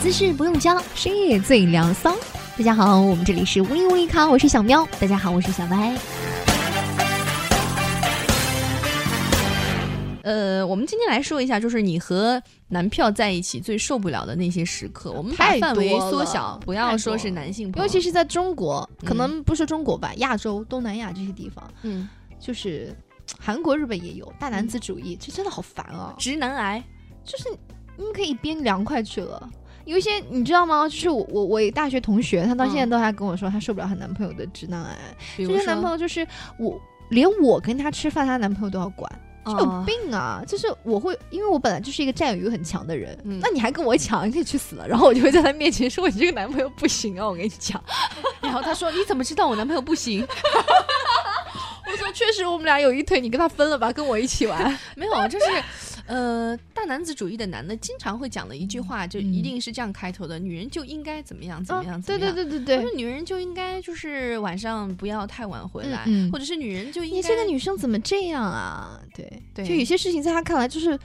[0.00, 2.16] 姿势不用教，深夜最凉骚。
[2.56, 4.88] 大家好，我们这里是无力无力咖，我是小喵。
[4.98, 5.94] 大家好，我是小白。
[10.22, 15.12] 呃，我们今天来说一下，就是你和男票在一起最受不了的那些时刻。
[15.12, 22.08] 我们把范围缩小，不要说是男性，尤其是在中国，可能不说中国吧，亚洲、东南亚这些地方，嗯，
[22.38, 22.96] 就是
[23.38, 26.14] 韩国、日本也有大男子主义，这真的好烦啊！
[26.18, 26.82] 直男癌，
[27.22, 27.50] 就是
[27.98, 29.46] 你可以编凉快去了。
[29.84, 30.88] 有一些你知道吗？
[30.88, 34.96] 就是我我我大学同学，她到现在都还跟我说，她受不了她男朋友的直男癌。
[35.36, 36.26] 这些男朋友就是
[36.58, 39.10] 我，连我跟她吃饭，她男朋友都要管。
[39.46, 40.44] 有病啊！
[40.46, 44.86] 就是我会，因为我本来就是一个占有欲很强的人，那你还跟我抢，你可以去死了。
[44.88, 47.82] 然后我就会在他面前说：“你这个男朋友不行啊！”我跟你讲。
[48.42, 50.20] 然后他说：“你怎么知道我男朋友不行？”
[51.90, 55.46] 我说：“确实，我们俩有一腿，你跟他分了吧，跟我一起玩。”没有，就是。
[56.06, 62.34] 呃，大男子主义的男的经常会讲的一句话，就一定是这样开头的：女人就应该怎么样怎么样怎么样。
[62.34, 67.16] 对对对对对，女人就应该就是晚上不要太晚回来，或者是女人就应该。
[67.16, 69.00] 你这个女生怎么这样啊？
[69.14, 70.98] 对对，就有些事情在他看来就是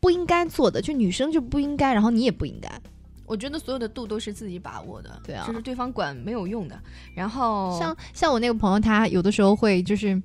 [0.00, 2.70] 不应该做的，就女生就不应该，然后你也不应该。
[3.26, 6.78] 我觉得所有的度都是自己把握的，对啊，就是对方管没有用的。
[7.14, 10.20] 然后像像我那个朋友，他有的时候会就是。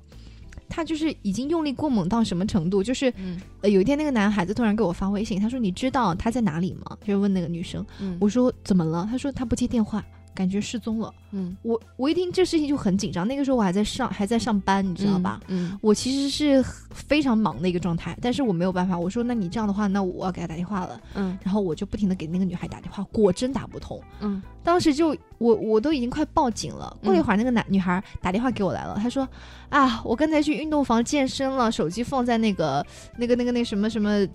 [0.68, 2.82] 他就是已经用力过猛到什么程度？
[2.82, 3.12] 就是，
[3.60, 7.84] 呃，有一天那个男孩子突然给我发微信，他说：“你知道他在哪里吗？”就问那个女生。
[8.20, 13.26] 我说：“怎么了？”他说：“他不接电话。”感觉失踪了，嗯，我我一听这事情就很紧张。
[13.28, 15.40] 那个时候我还在上还在上班，你知道吧？
[15.48, 18.98] 嗯，我其实是非常忙的一个状态，但是我没有办法。
[18.98, 26.96] 我说，那你这样的话，那我要给他打电话了，嗯，然后我就不停的给那个女孩打电话，果真打不通，嗯，当时就我我都已经快报警了。
[27.02, 29.28] 过了一会儿，那个男女孩打电话给我来了，她说
[29.68, 32.84] 啊，我刚才去运动房健身了，手机放在那个
[33.18, 34.26] 那个那个那什么什么。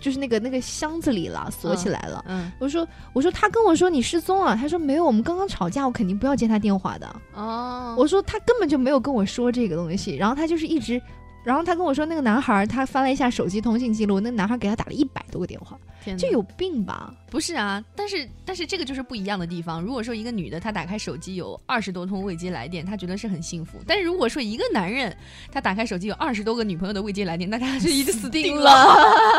[0.00, 2.24] 就是那个那个箱子里了，锁起来了。
[2.28, 7.16] 嗯，我说我说他跟我说你失踪了，他说没有，我们刚刚吵架，我肯定不要接他电话的。
[7.34, 11.00] 哦，我说他根本就没有跟我说这个东西，然后他就是一直。
[11.44, 15.78] 然后他跟我说，那个男孩他翻了一下手机通信记录，那个男孩给他打了一百多个电话，
[16.18, 17.12] 这有病吧？
[17.30, 19.82] 不是啊，但是但是这个就是不一样的地方。
[19.82, 25.14] 如果说一个女的她打开手机有二十多通未接来电，她觉得是很幸福；但是如果说一个男人
[25.52, 28.72] 他打开手机有二十多个女朋友的未接来电，那他就已经死定了。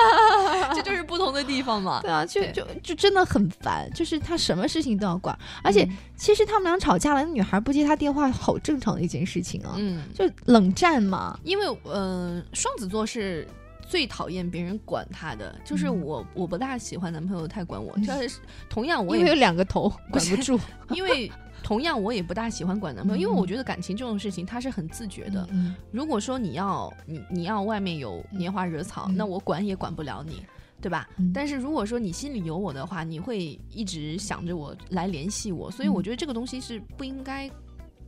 [0.76, 2.02] 这就是不同的地方嘛。
[2.02, 9.76] 对啊，就就就真的很烦，就是他什么事情都要管，而且其实他们俩吵架了，那女孩不接他电话，好正常的一件事情啊。
[9.78, 12.20] 嗯，就冷战嘛，因为呃。
[12.20, 13.48] 嗯，双子座是
[13.90, 17.98] 最讨厌别人管他的，就是我，我不大喜欢男朋友太管我。
[18.00, 18.40] 就是
[18.70, 20.60] 同样，我也有两个头管不住，
[20.92, 21.30] 因为
[21.64, 25.50] 同样我也不大喜欢管男朋友，因为我觉得感情这种事情他是很自觉的。
[25.92, 30.46] 如果说你要你你要外面有拈花惹草，那我管也管不了你，
[30.80, 31.10] 对吧？
[31.34, 37.50] 但是如果说你心里有我的话，你会一直想着我来联系我，所以我觉得这个东西是不应该。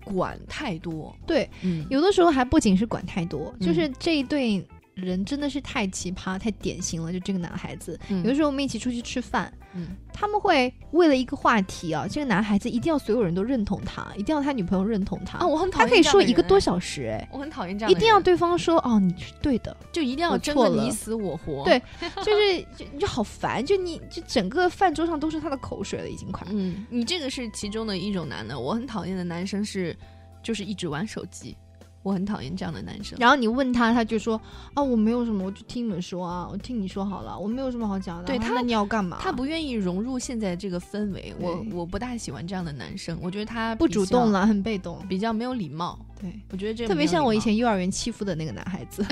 [0.04, 1.48] 管太多，对，
[1.92, 7.12] 有的时候还不仅是管太多，就是这一对人真的是太奇葩、太典型了。
[7.12, 9.52] 就这个男孩子，有的时候我们一起出去吃饭。
[9.74, 15.48] 嗯，他们会为了一个话题啊，这个男孩子一定要所有人都认同他，一定要他女朋友认同他啊。
[15.48, 21.64] 我很讨厌他可以说一个多小时，哎，我很讨厌这样，一定要对方说哦，你是对的，就一定要争个你死我活。
[21.64, 21.82] 对，
[22.18, 26.46] 就是就就好烦，就你就整个饭桌上都是他的口水了，已经快。
[26.52, 29.96] 嗯，你这个是其中的一种男的，我很讨厌的男生是，
[30.44, 31.56] 就是一直玩手机。
[32.04, 33.18] 我很讨厌这样的男生。
[33.20, 34.40] 然后你问他，他就说
[34.74, 38.24] 啊，我没有什么，我就听你们说啊，我听你说好了，我没有什么好讲的。
[38.24, 39.18] 对他，那你要干嘛？
[39.22, 41.34] 他不愿意融入现在这个氛围。
[41.40, 46.00] 我我不大喜欢这样的男生，我觉得他不主动了，很被动，比较没有礼貌。
[46.20, 49.04] 对，我觉得这特别像我以前幼儿园欺负的那个男孩子，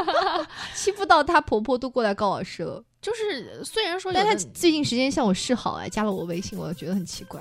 [0.74, 2.82] 欺负到他婆婆都过来告老师了。
[3.00, 7.40] 就是虽然说，但他最近时间向我示好，哎，加了我微信，我觉得很奇怪。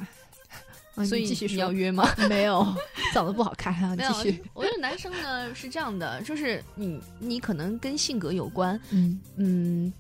[1.06, 2.08] 所以继续要约吗？
[2.28, 2.66] 没有，
[3.14, 3.96] 长得不好看啊。
[3.96, 9.93] 继续，我男生呢是这样的，就是你你可能跟性格有关，嗯嗯。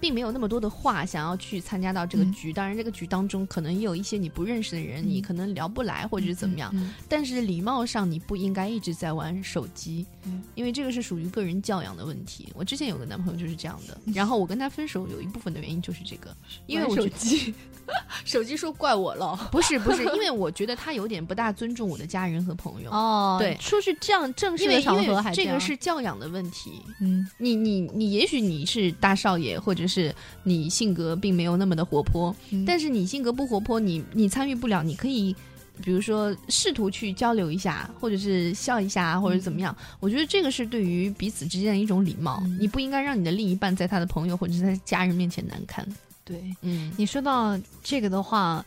[0.00, 6.74] 并没有那么多的话想要去参加到这个局，当然这个局当中可能也有一些你不认识的人，你可能聊不来或者是怎么样。
[7.08, 10.06] 但是礼貌上你不应该一直在玩手机，
[10.54, 12.48] 因为这个是属于个人教养的问题。
[12.54, 16.34] 我之前有个男朋友就是这样的，然后我跟他分手有一部分的原因就是这个，
[16.66, 17.54] 因为手机，
[18.24, 22.90] 手机说怪我了，不是不是， 因为我觉得他有点不大尊重我的家人和朋友。
[22.90, 26.80] 哦，对，出去这样正式的场合还这个是教养的问题。
[27.00, 29.89] 嗯，你你你，也许你是大少爷或者。
[29.90, 30.14] 是
[30.44, 32.34] 你性格并没有那么的活泼，
[32.64, 34.82] 但是你性格不活泼，你你参与不了。
[34.84, 35.34] 你可以，
[35.82, 39.76] 比如说试图去交流一下，或者是笑一下，或者怎么样。
[39.98, 42.40] 我觉得这个是对于彼此之间的一种礼貌。
[42.60, 45.84] 你不应该让你的另一半在他的朋友或者是在家人面前难堪。
[46.24, 48.64] 对，嗯，你说到这个的话，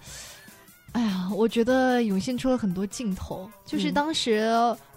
[0.92, 3.50] 哎呀，我觉得涌现出了很多镜头。
[3.66, 4.52] 就是当时，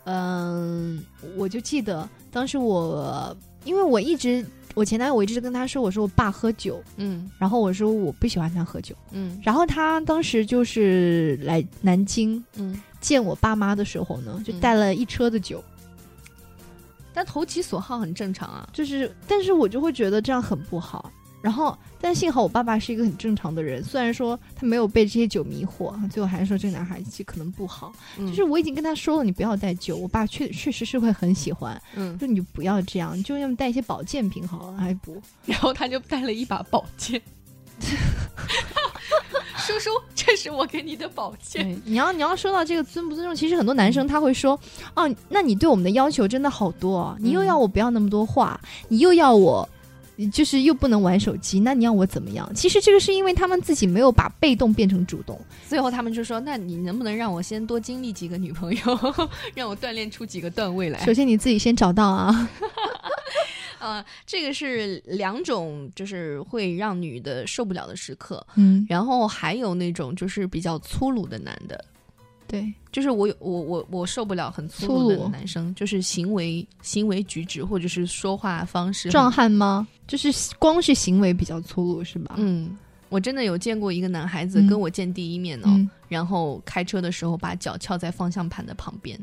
[0.05, 1.05] 嗯，
[1.37, 4.45] 我就记得当时我，因为我一直
[4.77, 15.65] 我前男友，我一直跟他说，我说我爸喝酒，嗯，然后我说我不喜欢他喝酒，嗯，然后他当时就是来南京，嗯，见我爸妈的时候呢，就带了一车的酒。
[17.15, 21.11] 但投其所好很正常啊，就是，但是我就会觉得这样很不好。
[21.47, 27.93] 然后，但幸好我爸爸是一个很正常的人，虽然说他没有被这些酒迷惑，最后还是说这个男孩子可能不好。
[28.19, 31.81] 就是我已经跟他说了，你不要带酒，我爸确确实是会很喜欢。
[31.95, 35.23] 嗯，就你就不要这样，就要么带一些保健品好了，还不。
[35.47, 37.23] 然后他就带了一把宝剑。
[39.59, 41.81] 叔叔，这是我给你的宝剑。
[41.85, 44.59] 你要你要说到这个尊不尊重，其实很多男生他会说
[44.95, 49.69] ：“哦，那你对我们的要求真的好多，你又要我不要那么多话，你又要我，
[50.33, 58.81] 就是又不能玩手机，那你要我怎么样？”其实这个是因为他们自己没有把被动变成主动，最后他们就说：“那你能不能让我先多经历几个女朋友，
[59.55, 61.05] 让我锻炼出几个段位来？
[61.05, 62.49] 首先你自己先找到啊。
[63.79, 68.45] ”呃，这个是两种，就是会让女的受不了的时刻。
[68.57, 71.85] 嗯，然后还有那种就是比较粗鲁的男的，
[72.47, 79.11] 对，就是我有我我我受不了很粗鲁的男生，就是行为行为举止或者是说话方式。
[79.11, 79.87] 壮汉吗？
[80.07, 82.35] 就是光是行为比较粗鲁是吧？
[82.39, 82.77] 嗯，
[83.09, 85.69] 我真的有见过一个男孩子跟我见第一面哦，
[86.09, 89.19] 然后开车的时候把脚翘在方向盘的旁边，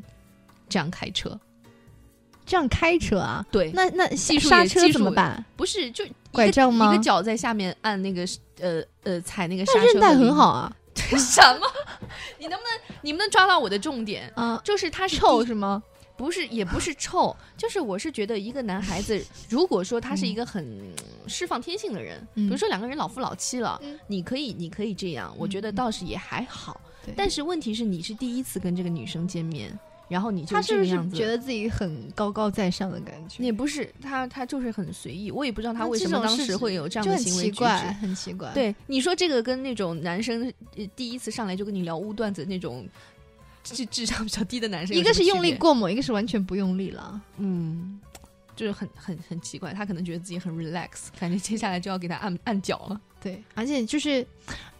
[0.67, 1.39] 这样开车。
[2.45, 3.45] 这样开车啊？
[3.49, 5.41] 对，那那刹车怎么办？
[5.55, 6.93] 不是就拐杖吗？
[6.93, 8.27] 一个脚在下面按那个
[8.59, 10.75] 呃呃踩那个刹车，韧带很好啊。
[10.93, 11.67] 什么？
[12.37, 14.59] 你能不能你们能抓到我的重点啊？
[14.63, 15.81] 就是他是臭是吗？
[16.15, 20.93] 不是，也不是臭，就是我是觉得一个男孩子，如果说他是一个很
[21.27, 26.79] 释放天性的人，比如说两个人老夫老妻了，你可以你可以这样，我觉得倒是也还好。
[27.15, 29.77] 但是问题是你是第一次跟这个女生见面。
[30.09, 33.43] 然后你就这个样子，觉得自己很高高在上的感觉。
[33.43, 35.31] 也不是他，他就是很随意。
[35.31, 37.65] 我也不知道他为什么当时会有这样的行为举止，
[38.01, 38.51] 很奇怪。
[38.53, 40.51] 对你说这个跟那种男生
[40.95, 42.87] 第一次上来就跟你聊污段子那种
[43.63, 47.21] 智智商比较低的男生，一个是用力过猛，一个是完全不用力了。
[47.37, 47.99] 嗯，
[48.55, 49.73] 就是很很很奇怪。
[49.73, 53.01] 他可能觉得自己很 relax，感觉接下来就要给他按按脚了。
[53.19, 54.23] 对，而且就是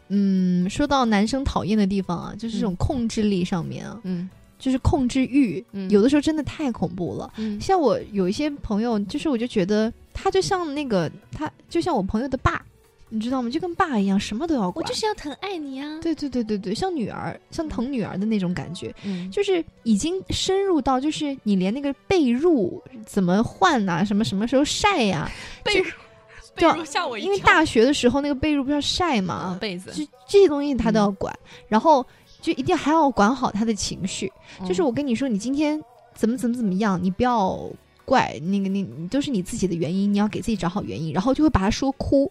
[0.09, 4.29] 嗯，说到男生讨厌的地方啊，就是这种控制力上面啊，嗯。
[4.63, 7.30] 就是控制欲，有的时候真的太恐怖了。
[7.60, 12.63] 像我有一些朋友，就是我就觉得他就像那个，他就像我朋友的爸，
[13.10, 13.50] 你知道吗？
[13.50, 14.81] 就跟爸一样，什么都要管。
[14.81, 16.00] 我就是要疼爱你啊！
[16.01, 18.95] 对对对对对，像女儿，像疼女儿的那种感觉，
[19.30, 25.30] 就是已经深入到，就是你连那个被褥怎么换呐，什么什么时候晒呀？
[25.62, 25.92] 被褥，
[26.56, 27.30] 被褥吓我一跳。
[27.30, 31.38] 因为大学的时候那个被褥不是要晒嘛，被子，就这些东西他都要管，
[31.68, 32.06] 然后。
[32.44, 34.30] 就一定还要管好他的情绪，
[34.68, 35.81] 就是我跟你说，你今天
[36.13, 37.57] 怎么怎么怎么样，你不要
[38.04, 42.30] 怪那个那，都是你自己的原因，你要给自己找好原因，然后就会把他说哭，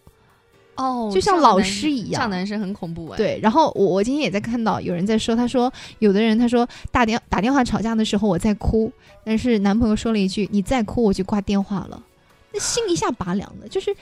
[0.75, 3.17] 哦，就像老师一样，像男生很恐怖哎。
[3.17, 8.93] 对，然后我我今天也在看到有人在说，他说有的人他说打电打电话吵架的时候我在哭，
[9.25, 12.05] 但是男朋友说了一句你再哭我就挂电话了，
[12.53, 13.97] 那心一下拔凉的，就是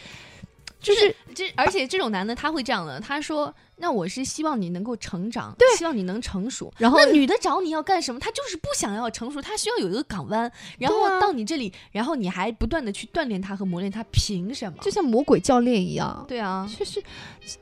[0.81, 3.55] 就是这，而且这种男的他会这样的，他说。
[3.83, 6.71] 那我是希望你能够成长，对，希望你能成熟。
[6.77, 8.21] 然后，那女的找你要干什么？
[8.21, 10.53] 她就是不想要成熟，她需要有一个港湾。
[10.77, 14.77] 然后到你这里，然后你还不断的去锻炼她和磨练她，凭什么？
[14.83, 16.23] 就像魔鬼教练一样。
[16.29, 17.03] 对啊，就是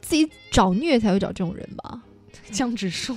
[0.00, 2.02] 自己找虐才会找这种人吧。
[2.50, 3.16] 江直树，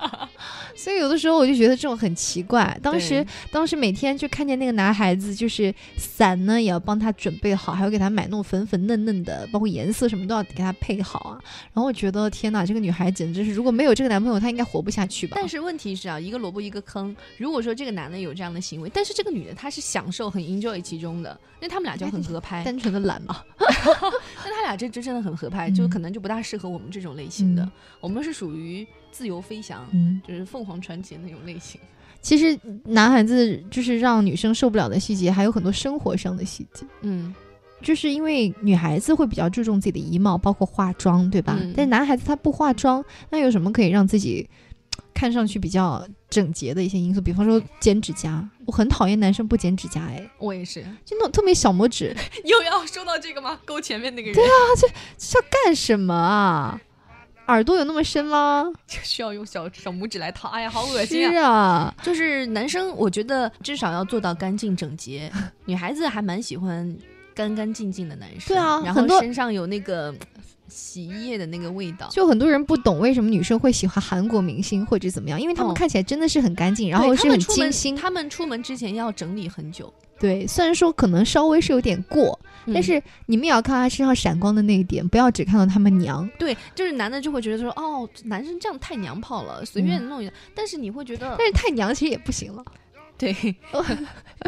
[0.76, 2.78] 所以有的时候我就觉得这种很奇怪。
[2.82, 11.40] 当时，当时每天就看见那个男孩子，就是伞呢也要帮他准备好，还要给他买那种粉粉嫩嫩的，包括颜色什么都要给他配好啊。
[11.72, 15.36] 然后我觉得天哪，这个女孩简直是，如果没有这个男朋友，她应该活不下去吧。
[15.38, 17.14] 但是问题是啊，一个萝卜一个坑。
[17.38, 22.64] 如果说这个男的有这样的行为，但是这个女的她是享受很 enjoy 其中的，那他们俩就很合拍。
[22.64, 23.42] 单纯的懒嘛。
[24.44, 27.68] 那他俩这这真的很合拍，就可能就不大适合我们这种类型的。
[28.00, 28.54] 我们是属。
[28.54, 31.80] 于自由飞翔，嗯，就是凤凰传奇那种类型。
[32.20, 36.86] 其实男孩子就是让女生受不了的细节，还有很多生活上的细节。
[37.02, 37.34] 嗯，
[37.82, 41.58] 就是因为女孩子会比较注重自己的仪貌，包括化妆，对吧？
[41.76, 44.48] 但男孩子他不化妆，那有什么可以让自己
[45.12, 47.20] 看上去比较整洁的一些因素？
[47.20, 52.16] 比方说剪指甲，我很讨厌男生不剪指甲，哎，我也是，就那种特别小拇指。
[52.44, 53.60] 又要说到这个吗？
[53.64, 54.34] 勾前面那个人？
[54.34, 54.88] 对啊，这
[55.18, 56.80] 这要干什么啊？
[57.46, 58.72] 耳朵有那么深吗？
[58.86, 60.48] 就需要用小小拇指来掏？
[60.48, 61.94] 哎呀，好恶心啊！
[62.02, 65.30] 就是男生，我觉得至少要做到干净整洁。
[65.64, 66.96] 女孩子还蛮喜欢
[67.34, 68.48] 干干净净的男生。
[68.48, 70.14] 对啊，然后身上有那个
[70.68, 72.08] 洗衣液的那个味道。
[72.10, 77.94] 就很多人不懂为什么女生会喜欢韩国明星或者怎么样，因为他们看起来真的是很干净，然后是很精心。
[77.94, 79.92] 他们出门之前要整理很久。
[80.18, 82.38] 对，虽然说可能稍微是有点过，
[82.72, 86.28] 但是你们也要看他身上闪光的那一点，不要只看到他们娘。
[86.38, 90.32] 对，就是男的就会觉得说，哦，男生这样太娘炮了，随便弄一下。
[90.54, 92.64] 但是你会觉得，但是太娘其实也不行了。
[93.16, 93.32] 对，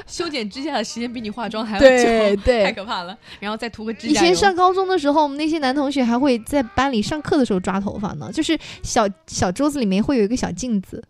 [0.09, 3.17] 修剪指甲的时间比你化妆还要久， 对，太可怕了。
[3.39, 4.13] 然后再涂个指甲。
[4.13, 11.03] 以前上高中的时候，我们那些男同学还会在班里上课的时候抓头发呢，就是小小桌子里面会有一个小镜子。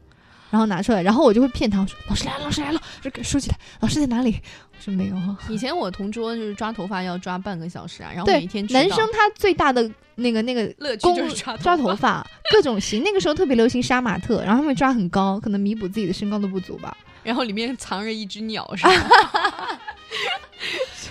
[0.51, 2.81] 然后拿出来，然后我就会骗他，我说：“老师来了，老师来了，
[3.13, 4.41] 给收起来。”老师在哪里？
[4.73, 5.17] 我说没有。
[5.49, 13.03] 以前我同桌就是抓头发要抓半个小时啊，然后每天男生他最大的那个那个乐趣就是抓头发，各种型。
[13.03, 16.97] 那个时候特别流行杀马特，然后他们抓很高，可能弥补自己的身高的不足吧。
[17.23, 18.93] 然后里面藏着一只鸟， 是吧？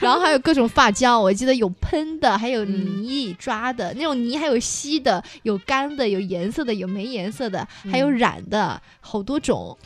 [0.05, 9.77] 然后还有各种发胶，我记得有喷的，还有泥抓的那种泥，还有稀的，有干的，有颜色的，有没颜色的，还有染的，好多种。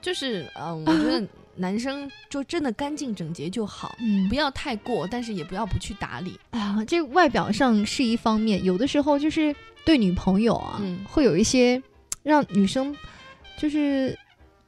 [0.00, 1.26] 就是嗯， 我觉得
[1.56, 6.38] 男生就真的干净整洁就好，嗯，不要太过，但是也不要不去打理。
[6.50, 11.82] 啊，这外表上是一方面，有的时候就是对女朋友啊，会有一些
[12.22, 12.94] 让女生
[13.58, 14.16] 就是。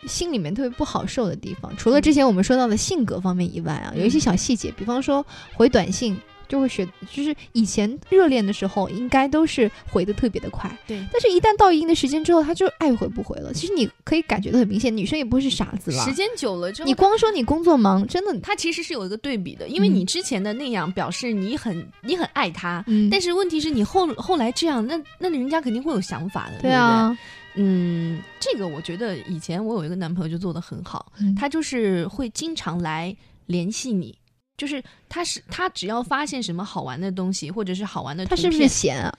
[0.06, 11.02] 心里面特别不好受的地方，除了之前我们说到的性格方面以外啊，有一些小细节，比方说回短信就会学，就是以前热恋的时候应该都是回的特别的快，对。
[11.11, 13.52] 但是，一旦到一定的时间之后，他就爱回不回了。
[13.52, 16.04] 其实你可以感觉到很明显，女生也不会是傻子了。
[16.04, 27.16] 时间久了之后，你光说你工作忙，真的，他其实是有一个对比的，因为你之前的那样表示你很你很爱他，嗯，但是问题是你后后来这样，那那人家肯定会有想法的，对啊。
[27.54, 34.16] 嗯，这个我觉得以前我有一个男朋友就做的很好，他就是会经常来联系你，
[34.56, 39.16] 就是他是他只要发现什么好玩的东西或者是好玩的，他是不是闲啊？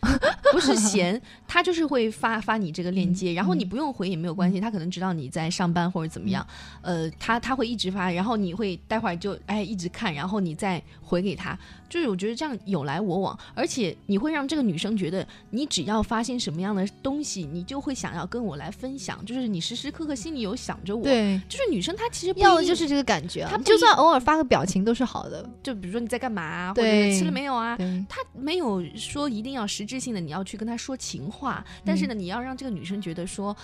[0.52, 6.46] 不是闲，他就是会发发你这个链接，然后你不用回也没有关系，他可能知道你在上班或者怎么样，
[6.82, 11.58] 呃，他他会一直发，然后你会待会儿就哎一直看，然后你再回给他。
[11.96, 21.02] 就是我觉得这样有来我往，而且你会让这个女生觉得，你只要发现什么样的东西，你就会想要跟我来分享，就是你时时刻刻心里有想着我。
[21.02, 25.50] 对，就是女生她其实要的就是这个感觉，她就算偶尔发个表情都是好的。
[25.64, 27.78] 就比如说你在干嘛，或者吃了没有啊？
[28.10, 33.56] 她没有说一定要实质性的你要去跟她说情话，但是呢，你要让这个女生觉得说。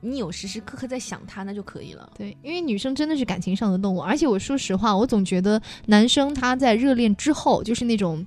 [0.00, 2.10] 你有时时刻刻在想他，那就可以了。
[2.16, 8.24] 对，因为女生真的是感情上的动物，而且我说实话，我总觉得男生他在热恋之后，就是那种，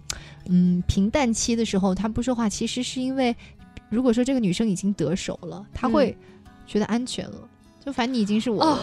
[0.47, 3.35] 嗯，平淡期的时候，他不说话，其实是因为，
[3.89, 6.15] 如果说这个女生已经得手了，他会
[6.67, 7.49] 觉得安全了。
[7.83, 8.79] 就反正你已经是我，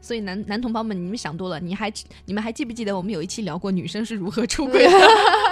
[0.00, 1.58] 所以男男同胞们，你们想多了。
[1.58, 1.92] 你还
[2.26, 4.92] 你们还记不记得我们有一期聊过女生是如何出轨的？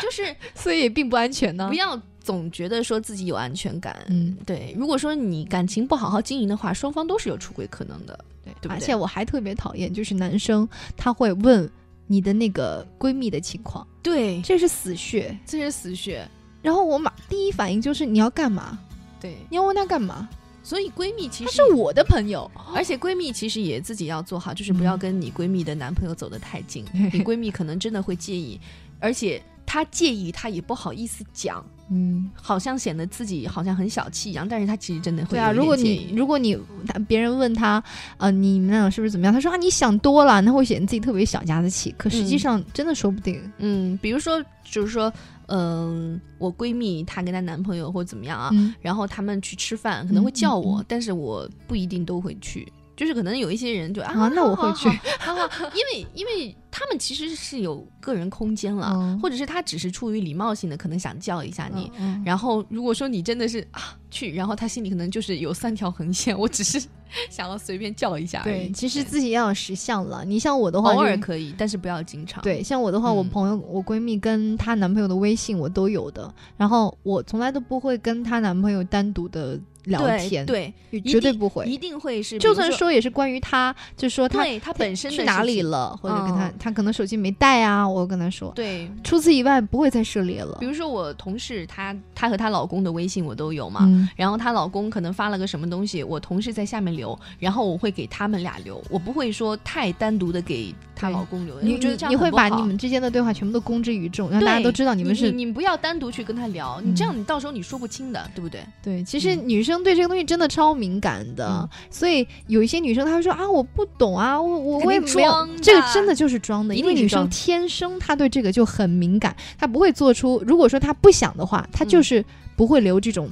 [0.00, 1.68] 对，就是， 所以并不安全呢。
[1.68, 3.96] 不要总觉得说自己有安全感。
[4.08, 4.74] 嗯，对。
[4.76, 8.18] 如果说你感情不好好经营的话，双方都是有出轨可能的。
[8.44, 8.70] 对，对。
[8.70, 11.68] 而且我还特别讨厌，就是男生他会问
[12.06, 13.86] 你的那个闺蜜的情况。
[14.02, 16.26] 对，这是死穴，这是死穴。
[16.60, 18.78] 然后我马第一反应就是你要干嘛？
[19.18, 20.28] 对，你要问他干嘛？
[20.62, 28.60] 所以闺蜜其实是我的朋友，而且闺蜜其实也自己要做好，就是不要跟你闺蜜的男朋友走得太近， 你闺蜜可能真的会介意，
[28.98, 29.42] 而且。
[29.70, 35.30] 他介意，他也不好意思讲，嗯，好像显得自己好像很小气一样，但是他其实真的会。
[35.30, 36.58] 对啊，如果你如果你
[37.06, 37.80] 别人问他，
[38.16, 39.32] 呃，你们俩是不是怎么样？
[39.32, 41.94] 他说啊，你想多了，那会显得自己特别小家子气。
[41.96, 43.40] 可实际上真的说不定。
[43.58, 45.12] 嗯，比如说，就是说，
[45.46, 48.50] 嗯，我闺蜜她跟她男朋友或怎么样啊，
[48.80, 52.66] 然后他们去吃饭可能会叫我，但是我不一定都会去。
[53.00, 61.90] 就是可能有一些人就啊，那我会去，因为因为他们其实是有个人空间了，或者是他只是出于礼貌性的，可能想叫一下你。
[62.22, 66.78] 然后如果说你真的是啊去，然后他心里可能就是有三条横线，我只是
[67.30, 68.42] 想要随便叫一下。
[68.42, 70.24] 对，其实自己要有识相了。
[70.24, 72.42] 你像我的话，偶尔可以，但是不要经常。
[72.42, 79.58] 对，像我的话，我朋友、我闺蜜跟她男朋友的微信我都有的，然后我从来都不会跟她男朋友单独的。
[79.84, 80.72] 聊天对，
[81.06, 82.38] 绝对不会，一定会是。
[82.38, 88.52] 就算说也是关于他，就说他他本身去哪里了，或者跟他他可能手机没带啊，我跟他说。
[88.54, 90.58] 对，除此以外不会再涉猎了。
[90.60, 97.18] 比如说我同事，她她和她老公的微信我都有嘛，然后她老公可能发了个什么东西，我同事在下面留。
[97.38, 101.60] 然后我会给他们俩留，我不会说太单独的给她老公留。
[101.60, 105.32] 你觉得这样你会把你们之间的对话全部都公之于众，让大家都知道你们是。
[105.32, 108.60] 你不要单独去跟他聊，你这样你到时候你说不清的，对不对？
[108.82, 122.22] 对，其实女生对这个东西真的超敏感的，所以有一些女生她会说啊，我不懂啊，我我我也没有，这个真的就是装的，因为女生天生她对这个就很敏感，她不会做出，如果说她不想的话，她就是
[122.56, 123.30] 不会留这种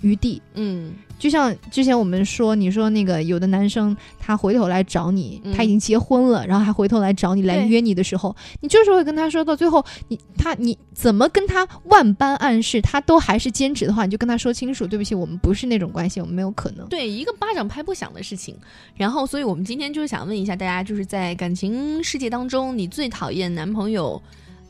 [0.00, 0.40] 余地。
[0.54, 0.94] 嗯。
[1.18, 16.86] 就像之前我们说，你说那个有的男生他回头来找你，他已经结婚了，然后还回头来找你来约你的时候，你就是会跟他说到最后，你他你怎么跟他万般暗示，他都还是坚持的话，你就跟他说清楚，对不起，我们不是那种关系，我们没有可能。
[16.86, 18.54] 对，一个巴掌拍不响的事情。
[18.94, 24.22] 然后，所以我们今天就是想问一下大家，就是在感情世界当中，你最讨厌男朋友？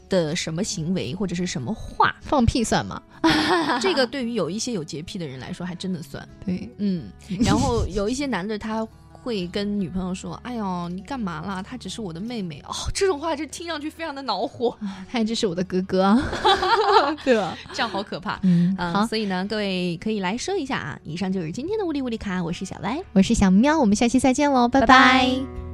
[0.09, 3.01] 的什么行为或者是什么话放屁算吗？
[3.81, 6.27] 这个对于有一些有洁癖的人来说，还真的算。
[6.45, 7.05] 对，嗯。
[7.45, 11.61] 然后有一些男的他会跟女朋友说：“哎呦，你干嘛啦？
[11.61, 14.77] 她只是我的妹妹哦。”这种话就听上去非常的恼火。
[15.11, 16.17] 他只是我的哥哥，
[17.25, 17.59] 对吧？
[17.75, 18.39] 这样好可怕。
[18.43, 19.05] 嗯，好。
[19.07, 20.99] 所以呢，各位可以来说一下啊。
[21.03, 25.68] 以上就是今天的物理物理卡，我是小歪，我是小喵，我们下期再见喽，拜拜。